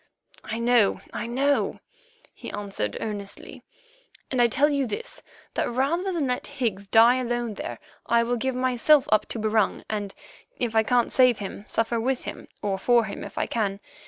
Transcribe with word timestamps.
"I 0.43 0.57
know, 0.57 0.99
I 1.13 1.27
know," 1.27 1.79
he 2.33 2.49
answered 2.49 2.97
earnestly; 2.99 3.61
"and 4.31 4.41
I 4.41 4.47
tell 4.47 4.67
you 4.67 4.87
this, 4.87 5.21
that 5.53 5.69
rather 5.69 6.11
than 6.11 6.25
let 6.25 6.47
Higgs 6.47 6.87
die 6.87 7.17
alone 7.17 7.53
there, 7.53 7.77
I 8.07 8.23
will 8.23 8.35
give 8.37 8.55
myself 8.55 9.07
up 9.11 9.27
to 9.27 9.37
Barung, 9.37 9.83
and, 9.91 10.15
if 10.57 10.75
I 10.75 10.81
can't 10.81 11.11
save 11.11 11.37
him, 11.37 11.65
suffer 11.67 11.99
with 12.01 12.23
him, 12.23 12.47
or 12.63 12.79
for 12.79 13.03
him 13.05 13.23
if 13.23 13.37
I 13.37 13.45
can. 13.45 13.79